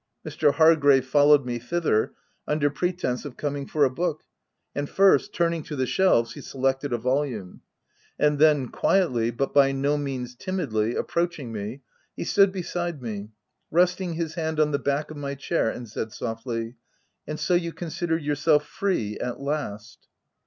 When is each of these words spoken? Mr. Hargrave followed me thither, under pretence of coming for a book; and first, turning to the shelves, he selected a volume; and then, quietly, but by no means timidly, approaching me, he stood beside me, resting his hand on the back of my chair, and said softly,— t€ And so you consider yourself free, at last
Mr. 0.25 0.55
Hargrave 0.55 1.05
followed 1.05 1.45
me 1.45 1.59
thither, 1.59 2.13
under 2.47 2.71
pretence 2.71 3.23
of 3.23 3.37
coming 3.37 3.67
for 3.67 3.83
a 3.85 3.89
book; 3.91 4.23
and 4.73 4.89
first, 4.89 5.31
turning 5.31 5.61
to 5.61 5.75
the 5.75 5.85
shelves, 5.85 6.33
he 6.33 6.41
selected 6.41 6.91
a 6.91 6.97
volume; 6.97 7.61
and 8.17 8.39
then, 8.39 8.67
quietly, 8.69 9.29
but 9.29 9.53
by 9.53 9.71
no 9.71 9.99
means 9.99 10.33
timidly, 10.33 10.95
approaching 10.95 11.51
me, 11.51 11.81
he 12.17 12.23
stood 12.23 12.51
beside 12.51 12.99
me, 12.99 13.29
resting 13.69 14.13
his 14.13 14.33
hand 14.33 14.59
on 14.59 14.71
the 14.71 14.79
back 14.79 15.11
of 15.11 15.17
my 15.17 15.35
chair, 15.35 15.69
and 15.69 15.87
said 15.87 16.11
softly,— 16.11 16.63
t€ 16.69 16.73
And 17.27 17.39
so 17.39 17.53
you 17.53 17.71
consider 17.71 18.17
yourself 18.17 18.65
free, 18.65 19.19
at 19.19 19.39
last 19.39 20.07